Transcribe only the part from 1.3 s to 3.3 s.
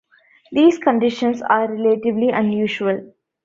are relatively unusual.